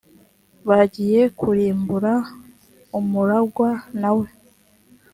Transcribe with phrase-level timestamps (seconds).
[0.67, 2.13] bagiye kurimbura
[2.99, 3.69] umuragwa
[4.01, 4.27] na we